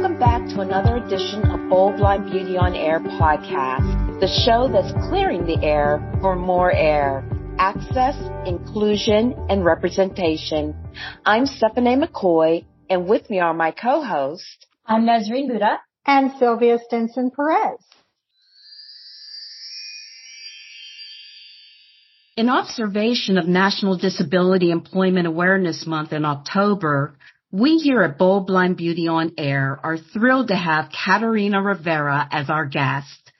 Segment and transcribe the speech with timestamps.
[0.00, 4.90] Welcome back to another edition of Bold Blind Beauty on Air podcast, the show that's
[5.10, 7.22] clearing the air for more air,
[7.58, 10.74] access, inclusion, and representation.
[11.26, 14.64] I'm Stephanae McCoy, and with me are my co-hosts.
[14.86, 15.76] I'm Nasreen Bhutta.
[16.06, 17.76] And Sylvia Stinson Perez.
[22.38, 27.18] In observation of National Disability Employment Awareness Month in October,
[27.52, 32.48] we here at Bold Blind Beauty on Air are thrilled to have Catarina Rivera as
[32.48, 33.32] our guest.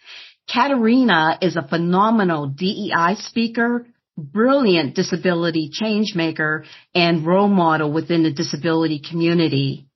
[0.52, 3.86] Catarina is a phenomenal DEI speaker,
[4.18, 9.86] brilliant disability change maker, and role model within the disability community.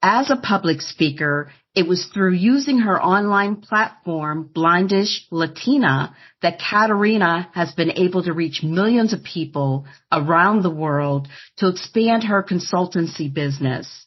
[0.00, 7.50] As a public speaker, it was through using her online platform, Blindish Latina, that Catarina
[7.52, 11.28] has been able to reach millions of people around the world
[11.58, 14.06] to expand her consultancy business.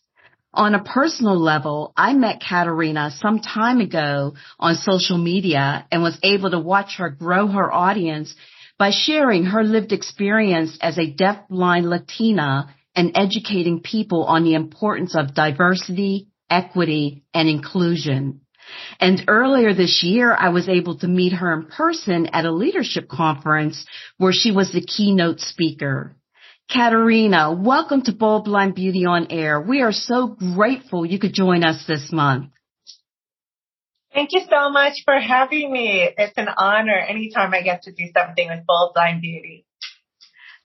[0.51, 6.17] On a personal level, I met Catarina some time ago on social media and was
[6.23, 8.33] able to watch her grow her audience
[8.79, 15.15] by sharing her lived experience as a deaf-blind Latina and educating people on the importance
[15.15, 18.41] of diversity, equity, and inclusion.
[18.99, 23.07] And earlier this year, I was able to meet her in person at a leadership
[23.07, 23.85] conference
[24.17, 26.15] where she was the keynote speaker.
[26.71, 29.59] Catarina, welcome to Bold Blind Beauty on Air.
[29.59, 32.51] We are so grateful you could join us this month.
[34.13, 36.09] Thank you so much for having me.
[36.17, 39.65] It's an honor anytime I get to do something with Bold Blind Beauty.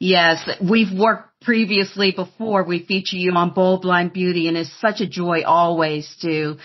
[0.06, 2.62] Yes, we've worked previously before.
[2.62, 6.58] We feature you on Bold Blind Beauty and it's such a joy always to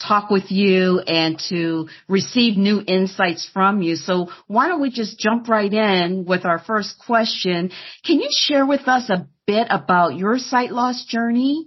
[0.00, 3.96] talk with you and to receive new insights from you.
[3.96, 7.72] So why don't we just jump right in with our first question?
[8.04, 11.66] Can you share with us a bit about your sight loss journey?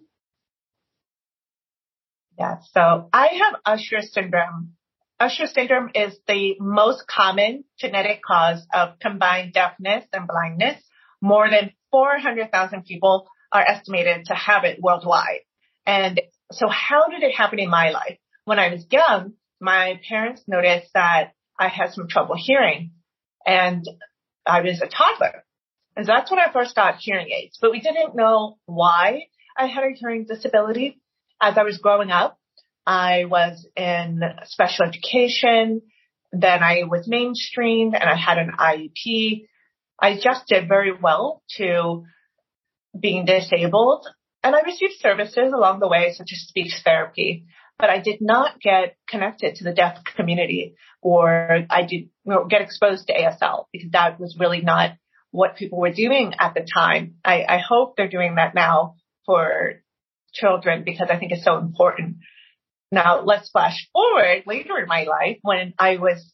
[2.39, 4.75] Yeah, so I have Usher syndrome.
[5.19, 10.81] Usher syndrome is the most common genetic cause of combined deafness and blindness.
[11.21, 15.41] More than 400,000 people are estimated to have it worldwide.
[15.85, 18.17] And so how did it happen in my life?
[18.45, 22.91] When I was young, my parents noticed that I had some trouble hearing
[23.45, 23.83] and
[24.45, 25.43] I was a toddler.
[25.95, 29.83] And that's when I first got hearing aids, but we didn't know why I had
[29.83, 31.01] a hearing disability.
[31.41, 32.39] As I was growing up,
[32.85, 35.81] I was in special education.
[36.31, 39.47] Then I was mainstreamed and I had an IEP.
[39.99, 42.03] I adjusted very well to
[42.97, 44.07] being disabled
[44.43, 47.45] and I received services along the way, such as speech therapy,
[47.77, 52.61] but I did not get connected to the deaf community or I did know, get
[52.61, 54.91] exposed to ASL because that was really not
[55.31, 57.15] what people were doing at the time.
[57.23, 59.81] I, I hope they're doing that now for
[60.33, 62.17] children because I think it's so important.
[62.91, 66.33] Now let's flash forward later in my life when I was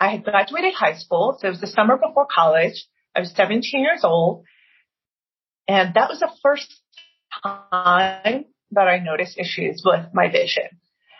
[0.00, 2.84] I had graduated high school, so it was the summer before college.
[3.14, 4.44] I was 17 years old,
[5.68, 6.74] and that was the first
[7.42, 10.64] time that I noticed issues with my vision.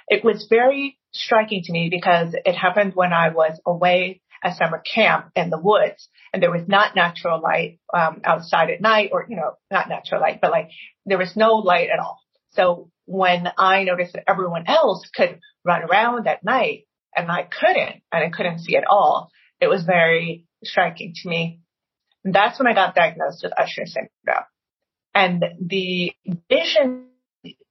[0.08, 4.78] It was very striking to me because it happened when I was away at summer
[4.78, 9.26] camp in the woods and there was not natural light um, outside at night or,
[9.28, 10.68] you know, not natural light, but like
[11.06, 12.20] there was no light at all.
[12.50, 16.84] So when I noticed that everyone else could run around at night,
[17.16, 19.30] and I couldn't, and I couldn't see at all.
[19.60, 21.60] It was very striking to me.
[22.24, 24.44] And that's when I got diagnosed with Usher syndrome.
[25.14, 26.12] And the
[26.48, 27.06] vision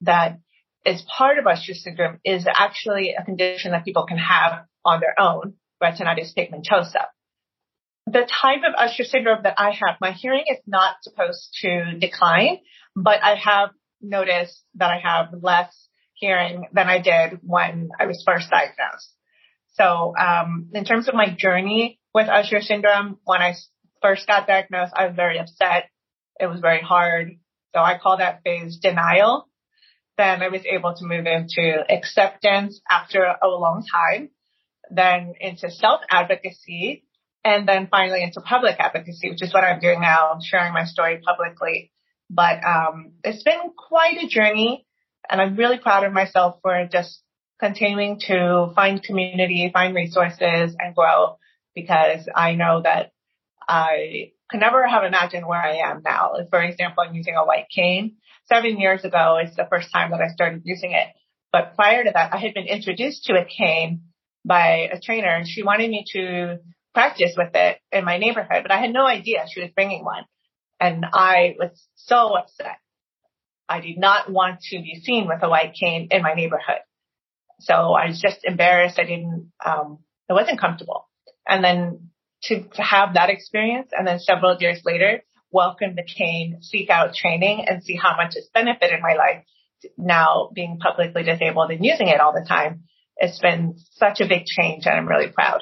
[0.02, 0.40] that
[0.86, 5.20] is part of Usher syndrome is actually a condition that people can have on their
[5.20, 7.06] own, retinitis pigmentosa.
[8.06, 12.60] The type of Usher syndrome that I have, my hearing is not supposed to decline,
[12.96, 13.70] but I have
[14.02, 15.74] noticed that I have less
[16.14, 19.14] hearing than I did when I was first diagnosed.
[19.74, 23.56] So um, in terms of my journey with Usher syndrome, when I
[24.02, 25.90] first got diagnosed, I was very upset.
[26.40, 27.32] It was very hard.
[27.74, 29.48] So I call that phase denial.
[30.18, 34.30] Then I was able to move into acceptance after a long time,
[34.92, 37.04] then into self advocacy,
[37.44, 41.20] and then finally into public advocacy, which is what I'm doing now, sharing my story
[41.26, 41.92] publicly.
[42.30, 44.86] But um, it's been quite a journey,
[45.28, 47.24] and I'm really proud of myself for just
[47.60, 51.38] continuing to find community, find resources and grow
[51.76, 53.12] because I know that
[53.68, 56.34] I could never have imagined where I am now.
[56.50, 58.18] For example, I'm using a white cane.
[58.48, 61.08] Seven years ago is the first time that I started using it.
[61.52, 64.02] But prior to that, I had been introduced to a cane
[64.46, 66.60] by a trainer and she wanted me to
[66.94, 70.26] practice with it in my neighborhood, but I had no idea she was bringing one.
[70.80, 72.78] And I was so upset.
[73.70, 76.82] I did not want to be seen with a white cane in my neighborhood.
[77.64, 79.00] So I was just embarrassed.
[79.00, 80.00] I didn't, um,
[80.30, 81.08] it wasn't comfortable.
[81.48, 82.10] And then
[82.44, 87.14] to, to have that experience and then several years later, welcome the cane, seek out
[87.14, 89.44] training and see how much it's benefited my life
[89.98, 92.84] now being publicly disabled and using it all the time.
[93.18, 95.62] It's been such a big change and I'm really proud.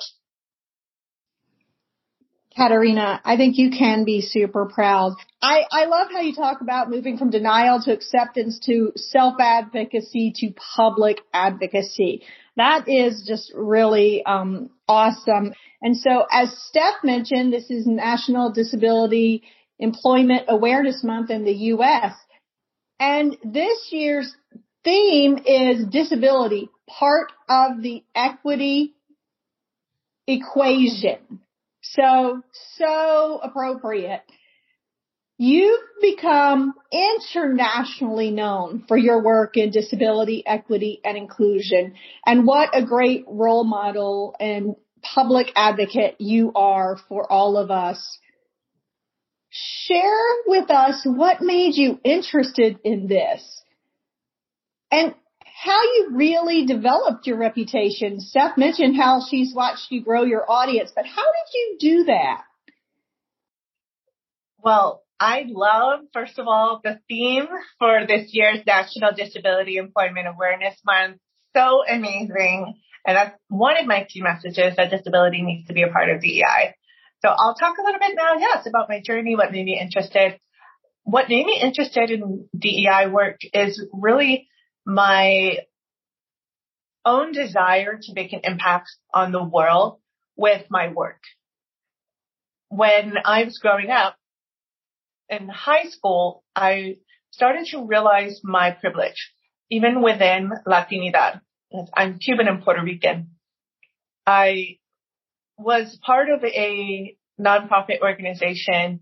[2.56, 5.16] Catarina, I think you can be super proud.
[5.42, 10.54] I, I love how you talk about moving from denial to acceptance to self-advocacy to
[10.76, 12.24] public advocacy.
[12.58, 15.54] That is just really um, awesome.
[15.82, 19.44] And so as Steph mentioned, this is National Disability
[19.80, 22.14] Employment Awareness Month in the U.S.
[23.00, 24.36] And this year's
[24.84, 28.94] theme is disability, part of the equity
[30.28, 31.40] equation.
[31.94, 32.42] So,
[32.78, 34.22] so appropriate.
[35.38, 41.96] You've become internationally known for your work in disability equity and inclusion.
[42.26, 48.20] And what a great role model and public advocate you are for all of us.
[49.50, 53.42] Share with us what made you interested in this
[54.92, 55.16] and
[55.62, 58.20] how you really developed your reputation.
[58.20, 62.42] Steph mentioned how she's watched you grow your audience, but how did you do that?
[64.58, 67.46] Well, I love, first of all, the theme
[67.78, 71.18] for this year's National Disability Employment Awareness Month.
[71.56, 72.74] So amazing.
[73.06, 76.22] And that's one of my key messages that disability needs to be a part of
[76.22, 76.74] DEI.
[77.22, 80.40] So I'll talk a little bit now, yes, about my journey, what made me interested.
[81.04, 84.48] What made me interested in DEI work is really
[84.86, 85.60] my
[87.06, 90.00] own desire to make an impact on the world
[90.36, 91.22] with my work.
[92.70, 94.16] When I was growing up
[95.30, 96.98] in high school, I
[97.32, 99.34] started to realize my privilege,
[99.70, 101.42] even within Latinidad.
[101.94, 103.32] I'm Cuban and Puerto Rican.
[104.26, 104.78] I
[105.58, 109.02] was part of a nonprofit organization.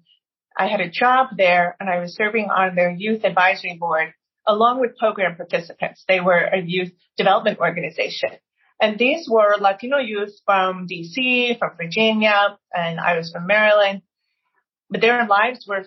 [0.57, 4.13] I had a job there and I was serving on their youth advisory board
[4.47, 6.03] along with program participants.
[6.07, 8.31] They were a youth development organization.
[8.81, 14.01] And these were Latino youth from DC, from Virginia, and I was from Maryland.
[14.89, 15.85] But their lives were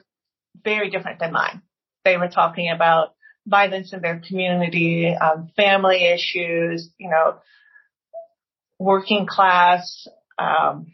[0.62, 1.62] very different than mine.
[2.04, 3.14] They were talking about
[3.46, 7.38] violence in their community, um, family issues, you know,
[8.78, 10.06] working class,
[10.38, 10.92] um,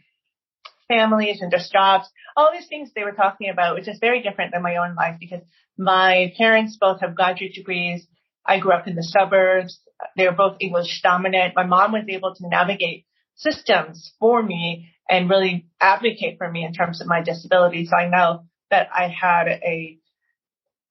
[0.87, 4.51] families and just jobs, all these things they were talking about, which is very different
[4.51, 5.41] than my own life because
[5.79, 8.05] my parents both have graduate degrees.
[8.45, 9.79] I grew up in the suburbs.
[10.17, 11.55] They were both English dominant.
[11.55, 13.05] My mom was able to navigate
[13.35, 17.85] systems for me and really advocate for me in terms of my disability.
[17.85, 19.97] So I know that I had a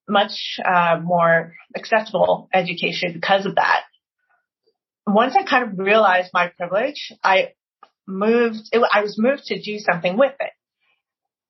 [0.08, 3.82] much uh, more accessible education because of that.
[5.06, 7.52] Once I kind of realized my privilege, I
[8.06, 10.50] moved, it, I was moved to do something with it.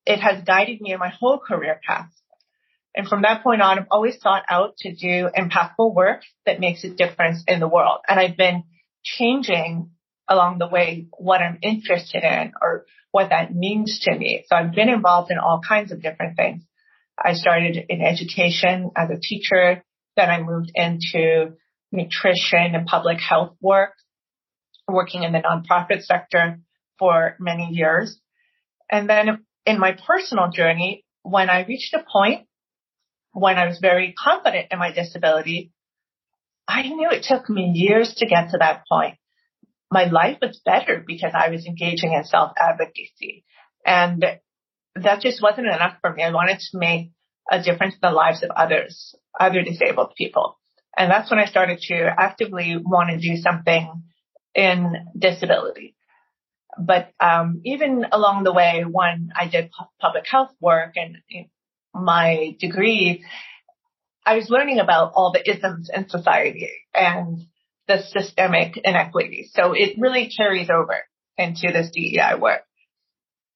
[0.07, 2.09] It has guided me in my whole career path.
[2.95, 6.85] And from that point on, I've always sought out to do impactful work that makes
[6.85, 8.01] a difference in the world.
[8.09, 8.65] And I've been
[9.05, 9.91] changing
[10.29, 14.45] along the way what I'm interested in or what that means to me.
[14.47, 16.65] So I've been involved in all kinds of different things.
[17.23, 19.83] I started in education as a teacher.
[20.17, 21.57] Then I moved into
[21.91, 23.95] nutrition and public health work,
[24.87, 26.61] working in the nonprofit sector
[26.99, 28.21] for many years.
[28.91, 32.48] And then in my personal journey, when I reached a point
[33.33, 35.73] when I was very confident in my disability,
[36.67, 39.17] I knew it took me years to get to that point.
[39.91, 43.45] My life was better because I was engaging in self advocacy
[43.87, 44.23] and
[44.95, 46.23] that just wasn't enough for me.
[46.23, 47.13] I wanted to make
[47.51, 50.59] a difference in the lives of others, other disabled people.
[50.97, 54.03] And that's when I started to actively want to do something
[54.55, 55.95] in disability.
[56.79, 59.71] But um, even along the way, when I did
[60.01, 61.17] public health work and
[61.95, 63.25] my degree,
[64.25, 67.47] I was learning about all the isms in society and
[67.87, 69.53] the systemic inequities.
[69.55, 70.99] So it really carries over
[71.37, 72.63] into this DEI work.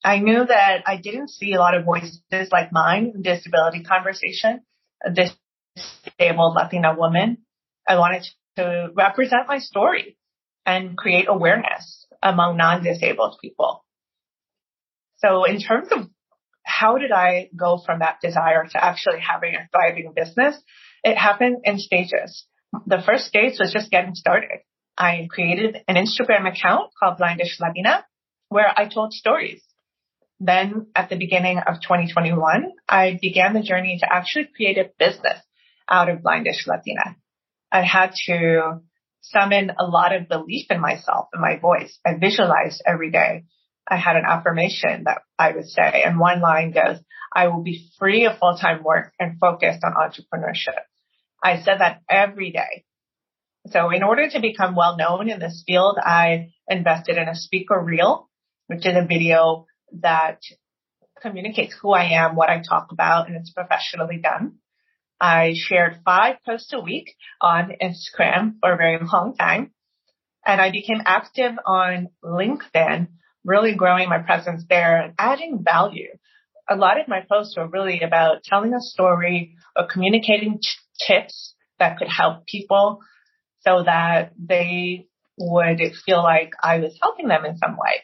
[0.04, 2.20] I knew that I didn't see a lot of voices
[2.50, 4.62] like mine in disability conversation,
[5.14, 5.32] this
[6.04, 7.38] disabled Latina woman.
[7.86, 10.16] I wanted to represent my story
[10.66, 13.84] and create awareness among non-disabled people.
[15.18, 16.08] So in terms of
[16.82, 20.60] how did I go from that desire to actually having a thriving business?
[21.04, 22.44] It happened in stages.
[22.86, 24.58] The first stage was just getting started.
[24.98, 28.04] I created an Instagram account called Blindish Latina
[28.48, 29.62] where I told stories.
[30.40, 35.38] Then at the beginning of 2021, I began the journey to actually create a business
[35.88, 37.16] out of Blindish Latina.
[37.70, 38.80] I had to
[39.20, 41.96] summon a lot of belief in myself and my voice.
[42.04, 43.44] I visualized every day.
[43.88, 46.98] I had an affirmation that I would say, and one line goes,
[47.34, 50.78] I will be free of full-time work and focused on entrepreneurship.
[51.42, 52.84] I said that every day.
[53.70, 57.78] So in order to become well known in this field, I invested in a speaker
[57.78, 58.28] reel,
[58.66, 59.66] which is a video
[60.00, 60.40] that
[61.20, 64.58] communicates who I am, what I talk about, and it's professionally done.
[65.20, 69.70] I shared five posts a week on Instagram for a very long time.
[70.44, 73.06] And I became active on LinkedIn,
[73.44, 76.10] really growing my presence there and adding value.
[76.70, 81.54] A lot of my posts were really about telling a story or communicating t- tips
[81.78, 83.00] that could help people
[83.60, 85.06] so that they
[85.38, 88.02] would feel like I was helping them in some way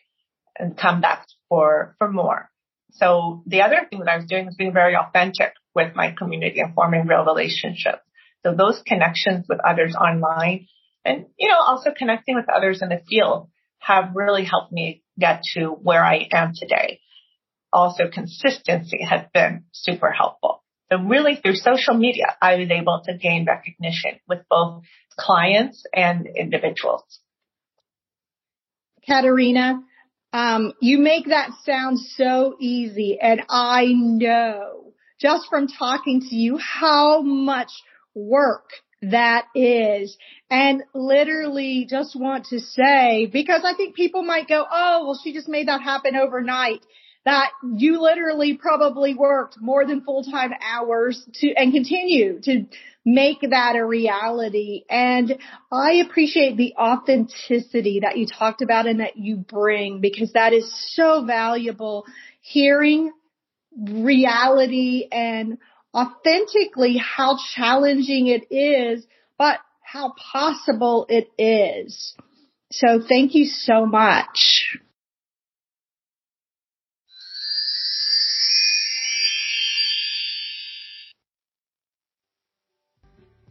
[0.58, 2.50] and come back for, for more.
[2.92, 6.60] So the other thing that I was doing was being very authentic with my community
[6.60, 8.00] and forming real relationships.
[8.44, 10.66] So those connections with others online
[11.04, 15.42] and, you know, also connecting with others in the field have really helped me get
[15.54, 17.00] to where I am today.
[17.72, 20.62] Also consistency has been super helpful.
[20.90, 24.84] So really through social media, I was able to gain recognition with both
[25.18, 27.20] clients and individuals.
[29.06, 29.82] Catarina,
[30.32, 36.58] um, you make that sound so easy and I know just from talking to you
[36.58, 37.70] how much
[38.14, 38.68] work
[39.02, 40.16] that is.
[40.50, 45.32] And literally just want to say, because I think people might go, oh, well, she
[45.32, 46.84] just made that happen overnight
[47.24, 52.64] that you literally probably worked more than full-time hours to and continue to
[53.04, 54.84] make that a reality.
[54.88, 55.38] And
[55.70, 60.72] I appreciate the authenticity that you talked about and that you bring because that is
[60.94, 62.06] so valuable
[62.40, 63.12] hearing
[63.76, 65.58] reality and
[65.94, 69.06] authentically how challenging it is,
[69.38, 72.14] but how possible it is.
[72.70, 74.78] So thank you so much.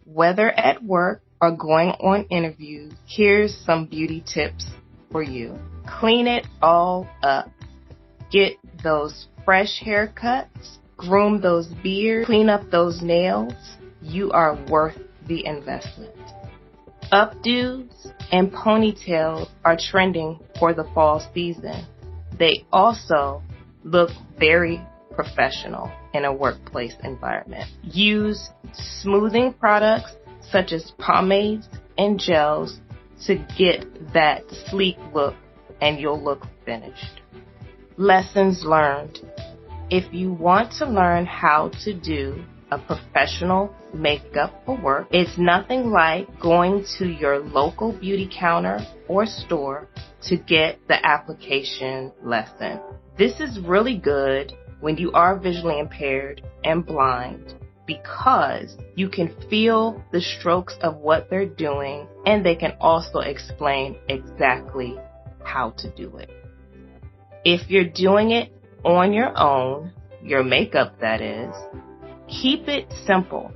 [0.06, 4.66] Whether at work or going on interviews, here's some beauty tips
[5.12, 5.58] for you.
[6.00, 7.50] Clean it all up.
[8.32, 8.54] Get
[8.84, 13.54] those fresh haircuts, groom those beards, clean up those nails.
[14.02, 16.14] You are worth the investment.
[17.12, 21.86] Updos and ponytails are trending for the fall season.
[22.38, 23.42] They also
[23.84, 24.82] look very
[25.16, 27.70] professional in a workplace environment.
[27.84, 30.12] Use smoothing products
[30.52, 32.80] such as pomades and gels
[33.26, 35.36] to get that sleek look
[35.82, 37.22] and you'll look finished.
[37.98, 39.20] Lessons learned.
[39.90, 45.92] If you want to learn how to do a professional makeup for work, it's nothing
[45.92, 49.88] like going to your local beauty counter or store
[50.24, 52.82] to get the application lesson.
[53.18, 54.52] This is really good
[54.82, 61.30] when you are visually impaired and blind because you can feel the strokes of what
[61.30, 64.98] they're doing and they can also explain exactly
[65.46, 66.30] how to do it.
[67.46, 68.52] If you're doing it
[68.84, 69.92] on your own,
[70.24, 71.54] your makeup that is,
[72.28, 73.52] keep it simple.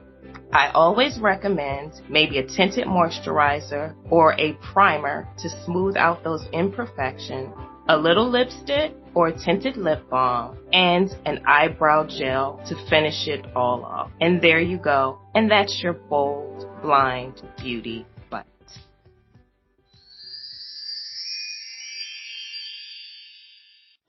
[0.53, 7.53] I always recommend maybe a tinted moisturizer or a primer to smooth out those imperfections
[7.89, 13.83] a little lipstick or tinted lip balm, and an eyebrow gel to finish it all
[13.83, 14.09] off.
[14.21, 15.19] And there you go.
[15.35, 18.05] And that's your bold, blind beauty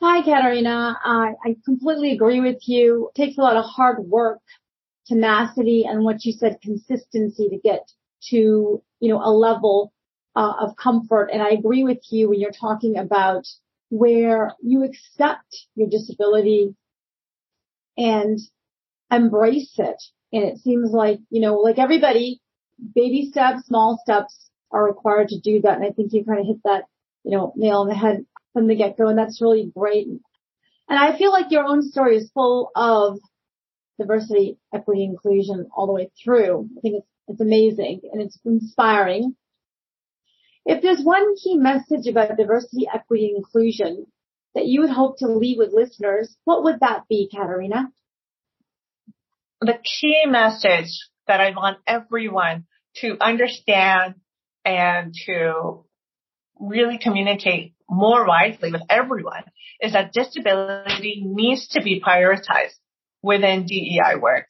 [0.05, 0.99] Hi, Catarina.
[1.05, 3.11] Uh, I completely agree with you.
[3.15, 4.41] It takes a lot of hard work,
[5.07, 7.89] tenacity, and what you said, consistency to get
[8.31, 9.93] to, you know, a level
[10.35, 11.31] uh, of comfort.
[11.33, 13.47] And I agree with you when you're talking about
[13.91, 16.75] where you accept your disability
[17.97, 18.41] and
[19.09, 20.03] embrace it.
[20.33, 22.41] And it seems like, you know, like everybody,
[22.93, 25.77] baby steps, small steps are required to do that.
[25.77, 26.87] And I think you kind of hit that,
[27.23, 29.09] you know, nail on the head from the get go.
[29.09, 30.07] And that's really great.
[30.07, 33.19] And I feel like your own story is full of
[33.99, 36.69] diversity, equity, inclusion all the way through.
[36.77, 39.37] I think it's, it's amazing and it's inspiring.
[40.65, 44.07] If there's one key message about diversity, equity, inclusion
[44.55, 47.91] that you would hope to leave with listeners, what would that be, Catarina?
[49.61, 52.67] The key message that I want everyone
[52.97, 54.17] to understand
[54.65, 55.85] and to
[56.63, 59.43] really communicate more widely with everyone
[59.81, 62.79] is that disability needs to be prioritized
[63.23, 64.47] within DEI work.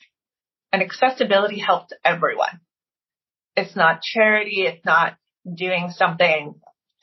[0.73, 2.61] and accessibility helps everyone.
[3.57, 4.63] It's not charity.
[4.63, 5.17] It's not
[5.55, 6.55] doing something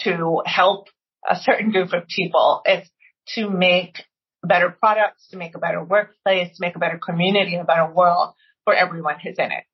[0.02, 0.88] to help
[1.30, 2.62] a certain group of people.
[2.66, 2.90] It's
[3.36, 4.04] to make
[4.44, 8.34] better products, to make a better workplace, to make a better community, a better world
[8.64, 9.66] for everyone who's in it.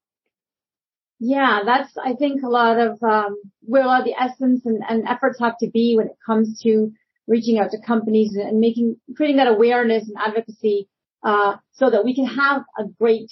[1.20, 4.84] Yeah, that's, I think a lot of, um, where a lot of the essence and,
[4.88, 6.92] and efforts have to be when it comes to
[7.28, 10.88] reaching out to companies and making, creating that awareness and advocacy,
[11.24, 13.32] uh, so that we can have a great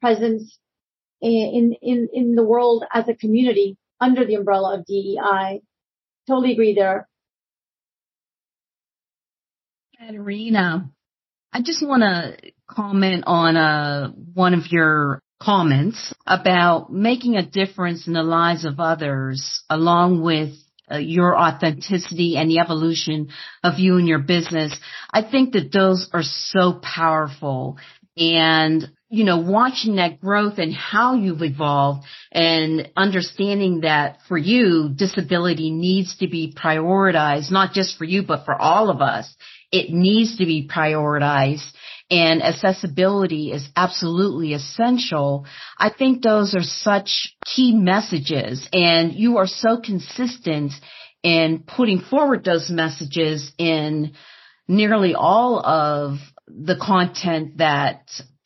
[0.00, 0.58] presence
[1.20, 5.62] in, in, in the world as a community under the umbrella of DEI.
[6.28, 7.08] Totally agree there.
[9.98, 10.90] Catarina,
[11.52, 18.06] I just want to comment on uh, one of your comments about making a difference
[18.06, 20.50] in the lives of others along with
[20.90, 23.28] uh, your authenticity and the evolution
[23.62, 24.74] of you and your business.
[25.10, 27.78] I think that those are so powerful
[28.16, 34.88] and you know, watching that growth and how you've evolved and understanding that for you,
[34.88, 39.36] disability needs to be prioritized, not just for you, but for all of us.
[39.70, 41.70] It needs to be prioritized
[42.12, 45.46] and accessibility is absolutely essential.
[45.78, 50.72] I think those are such key messages and you are so consistent
[51.22, 54.12] in putting forward those messages in
[54.68, 58.02] nearly all of the content that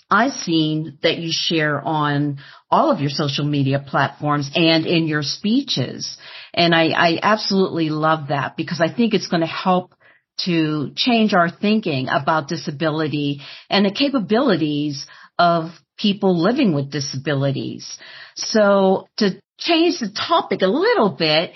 [0.08, 2.38] I've seen that you share on
[2.70, 6.16] all of your social media platforms and in your speeches.
[6.54, 9.95] And I, I absolutely love that because I think it's going to help
[10.44, 13.40] to change our thinking about disability
[13.70, 15.06] and the capabilities
[15.38, 17.98] of people living with disabilities.
[18.34, 21.52] So to change the topic a little bit,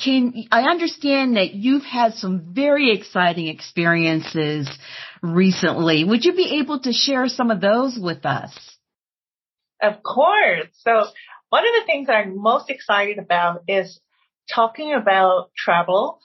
[0.00, 4.68] can I understand that you've had some very exciting experiences
[5.24, 6.04] recently.
[6.04, 8.52] Would you be able to share some of those with us?
[9.80, 10.68] Of course.
[10.72, 11.04] So
[11.48, 14.00] one of the things I'm most excited about is
[14.52, 16.20] talking about travel,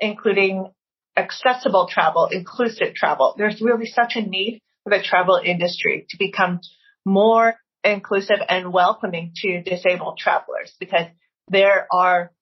[0.00, 0.72] including
[1.16, 3.34] accessible travel, inclusive travel.
[3.36, 6.60] There's really such a need for the travel industry to become
[7.04, 11.06] more inclusive and welcoming to disabled travelers because
[11.48, 12.32] there are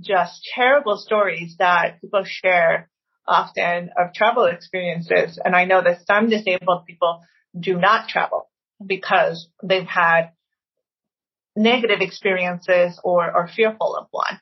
[0.00, 2.88] just terrible stories that people share
[3.26, 5.38] often of travel experiences.
[5.42, 7.20] And I know that some disabled people
[7.58, 8.50] do not travel
[8.84, 10.30] because they've had
[11.56, 14.40] negative experiences or are fearful of one.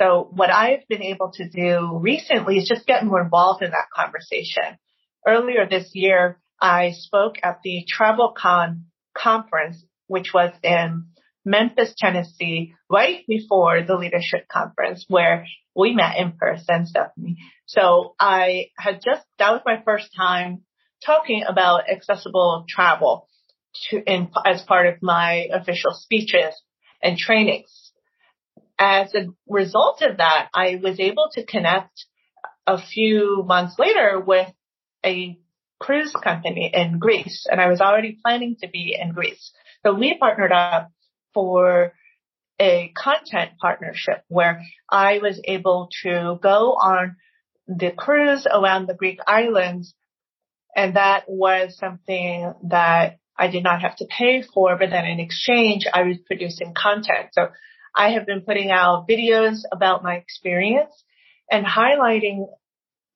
[0.00, 3.90] So what I've been able to do recently is just get more involved in that
[3.94, 4.78] conversation.
[5.26, 8.84] Earlier this year, I spoke at the TravelCon
[9.16, 11.06] conference, which was in
[11.44, 17.36] Memphis, Tennessee, right before the leadership conference where we met in person, Stephanae.
[17.66, 20.62] So I had just, that was my first time
[21.04, 23.28] talking about accessible travel
[23.90, 26.54] to, in, as part of my official speeches
[27.02, 27.89] and trainings.
[28.80, 32.06] As a result of that, I was able to connect
[32.66, 34.50] a few months later with
[35.04, 35.38] a
[35.78, 39.52] cruise company in Greece and I was already planning to be in Greece.
[39.84, 40.90] So we partnered up
[41.34, 41.92] for
[42.58, 47.16] a content partnership where I was able to go on
[47.66, 49.94] the cruise around the Greek islands.
[50.76, 55.20] And that was something that I did not have to pay for, but then in
[55.20, 57.30] exchange, I was producing content.
[57.32, 57.48] So
[57.94, 60.92] I have been putting out videos about my experience
[61.50, 62.46] and highlighting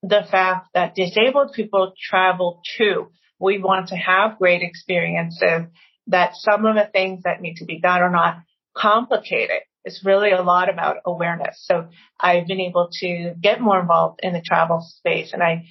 [0.02, 3.08] the fact that disabled people travel too.
[3.38, 5.68] We want to have great experiences
[6.08, 8.38] that some of the things that need to be done are not
[8.76, 9.62] complicated.
[9.84, 11.62] It's really a lot about awareness.
[11.66, 11.88] So
[12.20, 15.64] I've been able to get more involved in the travel space and I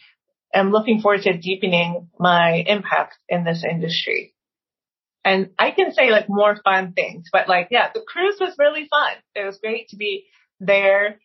[0.54, 4.34] am looking forward to deepening my impact in this industry.
[5.26, 8.88] And I can say like more fun things, but like, yeah, the cruise was really
[8.90, 9.14] fun.
[9.36, 10.26] It was great to be
[10.60, 11.20] there.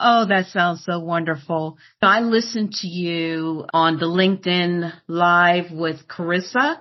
[0.00, 1.76] Oh, that sounds so wonderful.
[2.00, 6.78] I listened to you on the LinkedIn live with Carissa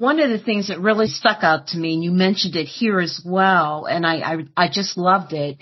[0.00, 3.00] one of the things that really stuck out to me, and you mentioned it here
[3.00, 5.58] as well, and I, I, I just loved it,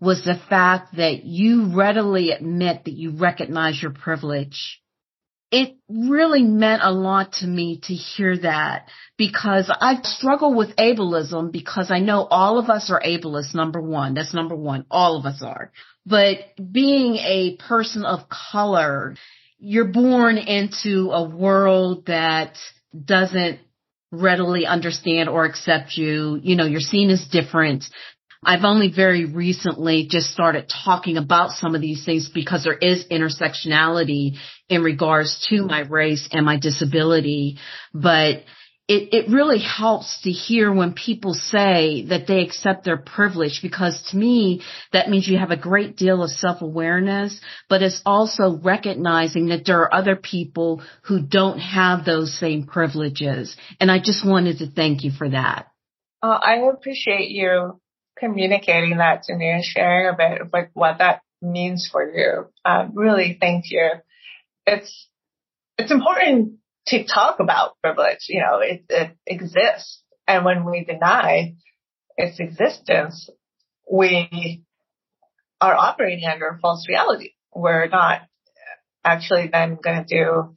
[0.00, 4.80] was the fact that you readily admit that you recognize your privilege.
[5.58, 11.50] It really meant a lot to me to hear that because I struggle with ableism
[11.50, 14.12] because I know all of us are ableist, number one.
[14.12, 14.84] That's number one.
[14.90, 15.72] All of us are.
[16.04, 19.16] But being a person of color,
[19.58, 22.58] you're born into a world that
[22.92, 23.58] doesn't
[24.12, 26.38] readily understand or accept you.
[26.42, 27.84] You know, you're seen as different.
[28.42, 33.06] I've only very recently just started talking about some of these things because there is
[33.10, 34.36] intersectionality
[34.68, 37.58] in regards to my race and my disability.
[37.92, 38.44] But
[38.88, 44.00] it, it really helps to hear when people say that they accept their privilege because
[44.10, 49.46] to me, that means you have a great deal of self-awareness, but it's also recognizing
[49.46, 53.56] that there are other people who don't have those same privileges.
[53.80, 55.66] And I just wanted to thank you for that.
[56.22, 57.80] Uh, I appreciate you
[58.18, 62.46] communicating that to me and sharing a bit of like what that means for you.
[62.64, 63.90] Um, really, thank you.
[64.66, 65.08] It's,
[65.78, 66.54] it's important
[66.86, 68.26] to talk about privilege.
[68.28, 70.02] You know, it, it exists.
[70.26, 71.54] And when we deny
[72.16, 73.28] its existence,
[73.90, 74.62] we
[75.60, 77.32] are operating under a false reality.
[77.54, 78.22] We're not
[79.04, 80.54] actually then going to do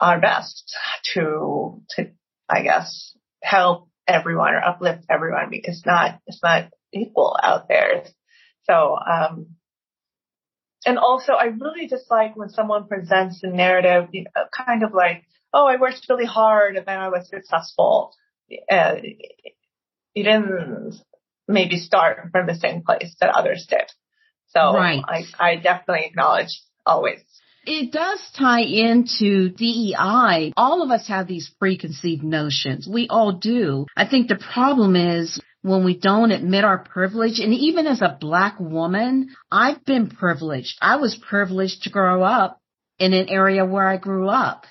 [0.00, 0.76] our best
[1.14, 2.10] to, to,
[2.48, 8.04] I guess, help everyone or uplift everyone because it's not, it's not equal out there.
[8.64, 9.56] So, um,
[10.86, 15.24] and also I really dislike when someone presents the narrative, you know, kind of like,
[15.52, 18.14] oh, I worked really hard and then I was successful.
[18.70, 18.96] Uh,
[20.14, 20.94] you didn't
[21.46, 23.90] maybe start from the same place that others did.
[24.48, 25.02] So right.
[25.06, 27.20] I, I definitely acknowledge always.
[27.70, 30.54] It does tie into DEI.
[30.56, 32.88] All of us have these preconceived notions.
[32.90, 33.84] We all do.
[33.94, 37.40] I think the problem is when we don't admit our privilege.
[37.40, 40.78] And even as a black woman, I've been privileged.
[40.80, 42.58] I was privileged to grow up
[42.98, 44.64] in an area where I grew up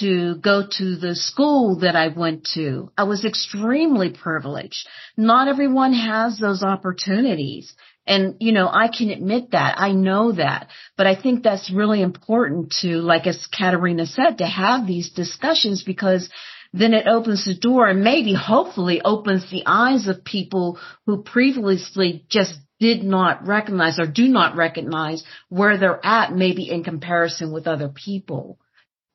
[0.00, 2.90] to go to the school that I went to.
[2.98, 4.86] I was extremely privileged.
[5.16, 7.74] Not everyone has those opportunities.
[8.06, 9.76] And, you know, I can admit that.
[9.78, 10.68] I know that.
[10.96, 15.84] But I think that's really important to, like as Catarina said, to have these discussions
[15.84, 16.28] because
[16.72, 22.24] then it opens the door and maybe hopefully opens the eyes of people who previously
[22.28, 27.68] just did not recognize or do not recognize where they're at maybe in comparison with
[27.68, 28.58] other people.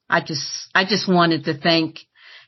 [0.10, 2.00] I just, I just wanted to thank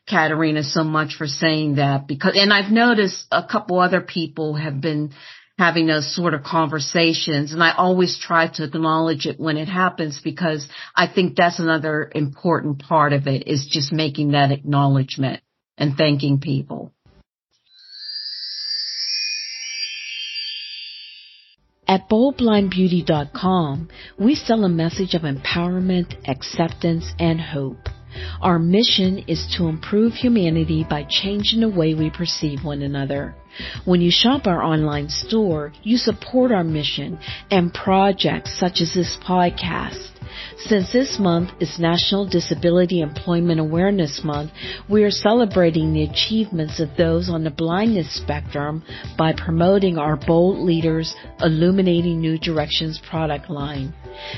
[0.08, 4.80] Catarina so much for saying that because, and I've noticed a couple other people have
[4.80, 5.12] been
[5.60, 7.52] having those sort of conversations.
[7.52, 12.10] And I always try to acknowledge it when it happens because I think that's another
[12.16, 15.42] important part of it is just making that acknowledgement
[15.78, 16.94] and thanking people.
[21.90, 27.90] At boldblindbeauty.com, we sell a message of empowerment, acceptance, and hope.
[28.42, 33.36] Our mission is to improve humanity by changing the way we perceive one another.
[33.86, 37.20] When you shop our online store, you support our mission
[37.52, 40.10] and projects such as this podcast.
[40.58, 44.52] Since this month is National Disability Employment Awareness Month,
[44.90, 48.84] we are celebrating the achievements of those on the blindness spectrum
[49.18, 53.94] by promoting our Bold Leaders Illuminating New Directions product line.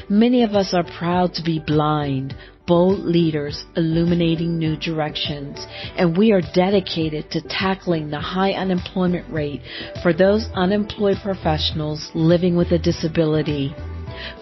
[0.10, 2.36] Many of us are proud to be blind,
[2.68, 5.66] bold leaders illuminating new directions,
[5.98, 9.62] and we are dedicated to tackling the high unemployment rate
[10.02, 13.76] for those unemployed professionals living with a disability.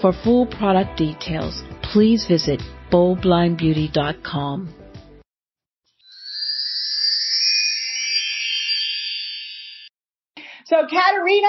[0.02, 4.76] For full product details, please visit boldblindbeauty.com.
[10.66, 11.48] So, Catarina,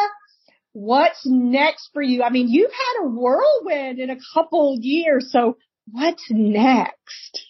[0.73, 2.23] what's next for you?
[2.23, 5.59] I mean, you've had a whirlwind in a couple years, so
[5.93, 7.47] what's next?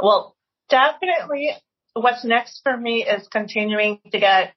[0.00, 0.36] Well,
[0.68, 1.50] definitely
[1.94, 4.54] what's next for me is continuing to get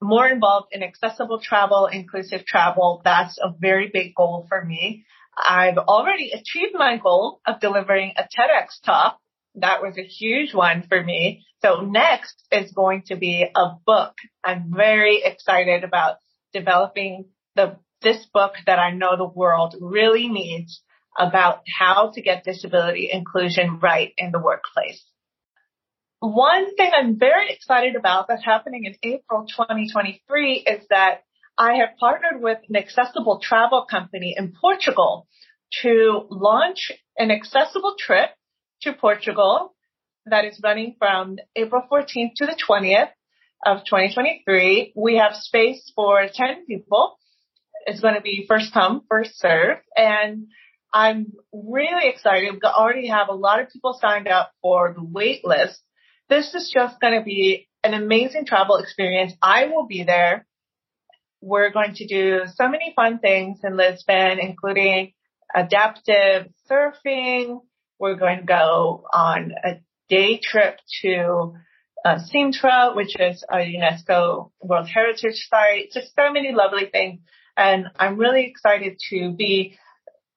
[0.00, 3.02] more involved in accessible travel, inclusive travel.
[3.04, 5.04] That's a very big goal for me.
[5.38, 9.18] I've already achieved my goal of delivering a TEDx talk.
[9.54, 11.44] That was a huge one for me.
[11.62, 14.14] So next is going to be a book.
[14.42, 16.16] I'm very excited about
[16.52, 20.82] developing the, this book that I know the world really needs
[21.18, 25.04] about how to get disability inclusion right in the workplace.
[26.20, 31.22] One thing I'm very excited about that's happening in April 2023 is that
[31.58, 35.26] I have partnered with an accessible travel company in Portugal
[35.82, 38.30] to launch an accessible trip
[38.82, 39.74] to Portugal
[40.26, 43.10] that is running from April 14th to the 20th
[43.66, 44.92] of 2023.
[44.96, 47.18] We have space for 10 people.
[47.86, 49.78] It's going to be first come, first serve.
[49.96, 50.46] And
[50.92, 52.52] I'm really excited.
[52.52, 55.80] We already have a lot of people signed up for the wait list.
[56.28, 59.32] This is just going to be an amazing travel experience.
[59.42, 60.46] I will be there.
[61.40, 65.12] We're going to do so many fun things in Lisbon, including
[65.54, 67.60] adaptive surfing.
[67.98, 71.54] We're going to go on a day trip to
[72.04, 75.90] uh, Sintra, which is a UNESCO World Heritage Site.
[75.92, 77.20] Just so many lovely things.
[77.56, 79.76] And I'm really excited to be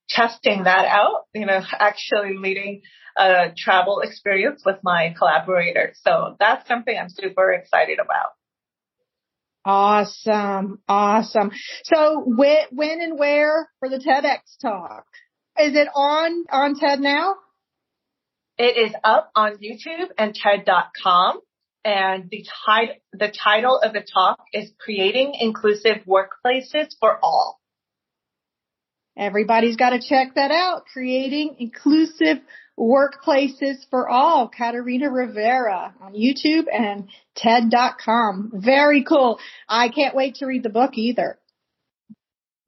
[0.09, 2.81] testing that out, you know, actually leading
[3.17, 5.97] a travel experience with my collaborators.
[6.03, 8.31] So that's something I'm super excited about.
[9.65, 10.79] Awesome.
[10.87, 11.51] Awesome.
[11.85, 15.05] So when, when and where for the TEDx talk?
[15.59, 17.35] Is it on, on TED now?
[18.57, 21.39] It is up on YouTube and TED.com.
[21.83, 27.59] And the, tit- the title of the talk is Creating Inclusive Workplaces for All.
[29.17, 30.85] Everybody's got to check that out.
[30.91, 32.37] Creating Inclusive
[32.77, 38.51] Workplaces for All, Catarina Rivera on YouTube and TED.com.
[38.53, 39.39] Very cool.
[39.69, 41.39] I can't wait to read the book either.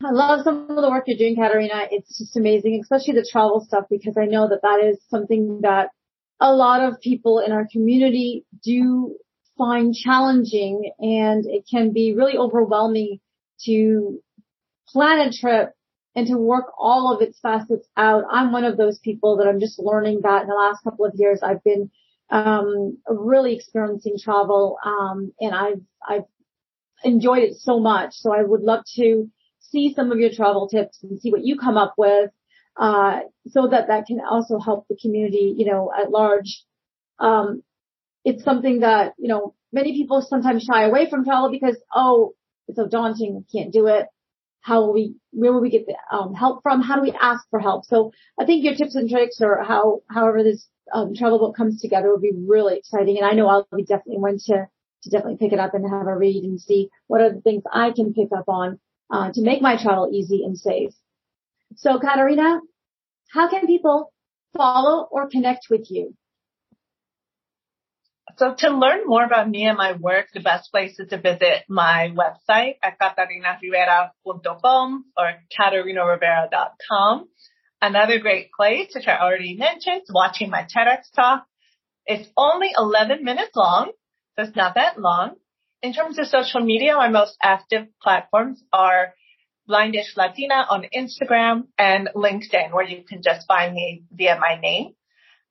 [0.01, 1.87] I love some of the work you're doing, Catarina.
[1.91, 5.89] It's just amazing, especially the travel stuff, because I know that that is something that
[6.39, 9.17] a lot of people in our community do
[9.57, 13.19] find challenging and it can be really overwhelming
[13.65, 14.21] to
[14.87, 15.73] plan a trip
[16.17, 18.23] and to work all of its facets out.
[18.31, 21.13] I'm one of those people that I'm just learning that in the last couple of
[21.15, 21.91] years I've been
[22.31, 26.23] um, really experiencing travel um, and I've I've
[27.03, 28.13] enjoyed it so much.
[28.13, 31.55] So I would love to see some of your travel tips and see what you
[31.55, 32.31] come up with
[32.77, 36.63] uh, so that that can also help the community, you know, at large.
[37.19, 37.61] Um,
[38.25, 42.33] it's something that, you know, many people sometimes shy away from travel because, oh,
[42.67, 44.07] it's so daunting, can't do it
[44.61, 46.81] how will we, where will we get the um, help from?
[46.81, 47.85] How do we ask for help?
[47.85, 51.81] So I think your tips and tricks or how, however this um, travel book comes
[51.81, 53.17] together will be really exciting.
[53.17, 54.67] And I know I'll be definitely one to,
[55.03, 57.63] to definitely pick it up and have a read and see what are the things
[57.71, 58.79] I can pick up on
[59.11, 60.93] uh, to make my travel easy and safe.
[61.75, 62.59] So Catarina,
[63.29, 64.11] how can people
[64.55, 66.15] follow or connect with you?
[68.37, 71.63] So to learn more about me and my work, the best place is to visit
[71.67, 77.29] my website at catarinarivera.com or catarinarivera.com.
[77.81, 81.47] Another great place, which I already mentioned, is watching my TEDx talk.
[82.05, 83.91] It's only 11 minutes long,
[84.35, 85.35] so it's not that long.
[85.81, 89.15] In terms of social media, my most active platforms are
[89.67, 94.93] Blindish Latina on Instagram and LinkedIn, where you can just find me via my name.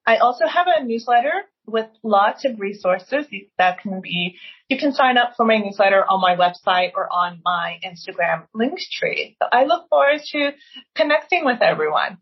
[0.06, 1.32] I also have a newsletter
[1.66, 3.26] with lots of resources
[3.58, 4.36] that can be,
[4.68, 8.88] you can sign up for my newsletter on my website or on my Instagram links
[8.90, 9.36] tree.
[9.42, 10.50] So I look forward to
[10.94, 12.18] connecting with everyone.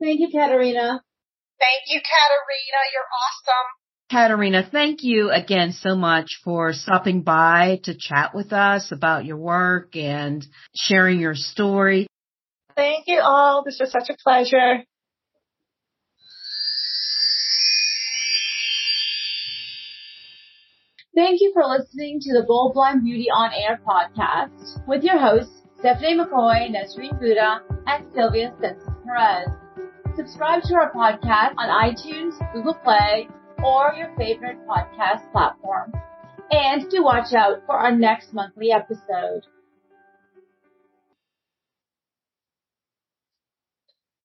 [0.00, 1.00] Thank you, Catarina.
[1.58, 2.80] Thank you, Catarina.
[2.92, 3.66] You're awesome.
[4.08, 9.36] Catarina, thank you again so much for stopping by to chat with us about your
[9.36, 10.46] work and
[10.76, 12.06] sharing your story.
[12.76, 13.64] Thank you all.
[13.64, 14.84] This was such a pleasure.
[21.16, 25.62] Thank you for listening to the Bold Blind Beauty on Air podcast with your hosts,
[25.82, 29.48] Stephanae McCoy, Nasreen Bhutta, and Sylvia Stinson Perez.
[30.14, 33.30] Subscribe to our podcast on iTunes, Google Play,
[33.64, 35.90] or your favorite podcast platform.
[36.50, 39.46] And do watch out for our next monthly episode.